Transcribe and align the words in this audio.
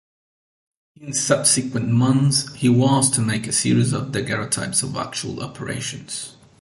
In 0.95 1.13
subsequent 1.13 1.89
months 1.89 2.51
he 2.55 2.67
was 2.67 3.11
to 3.11 3.21
make 3.21 3.45
a 3.45 3.51
series 3.51 3.93
of 3.93 4.07
daguerrotypes 4.07 4.81
of 4.81 4.97
actual 4.97 5.43
operations. 5.43 6.37